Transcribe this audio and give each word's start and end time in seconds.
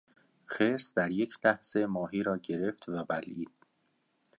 خرس 0.45 0.93
در 0.93 1.11
یک 1.11 1.33
لحظه 1.43 1.85
ماهی 1.85 2.23
را 2.23 2.37
گرفت 2.37 2.89
و 2.89 3.05
بلعید. 3.05 3.51